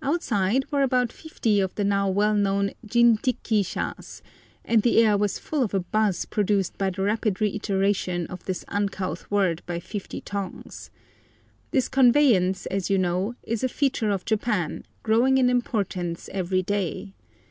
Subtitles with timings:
[0.00, 4.22] Outside were about fifty of the now well known jin ti ki shas,
[4.64, 8.64] and the air was full of a buzz produced by the rapid reiteration of this
[8.68, 10.90] uncouth word by fifty tongues.
[11.72, 17.12] This conveyance, as you know, is a feature of Japan, growing in importance every day.